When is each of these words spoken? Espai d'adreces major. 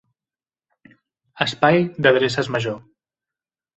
Espai 1.45 1.85
d'adreces 2.07 2.51
major. 2.57 2.81